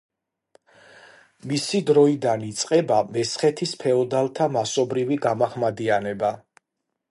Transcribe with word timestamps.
მისი 1.51 1.81
დროიდან 1.89 2.45
იწყება 2.47 2.97
მესხეთის 3.19 3.75
ფეოდალთა 3.85 4.49
მასობრივი 4.57 5.21
გამაჰმადიანება. 5.29 6.33